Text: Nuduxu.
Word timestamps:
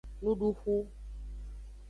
Nuduxu. 0.23 0.75